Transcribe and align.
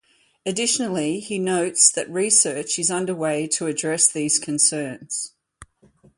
Additionally, 0.47 1.19
he 1.19 1.37
notes 1.37 1.91
that 1.91 2.09
research 2.09 2.79
is 2.79 2.89
underway 2.89 3.45
to 3.45 3.67
address 3.67 4.11
these 4.11 4.39
concerns. 4.39 5.33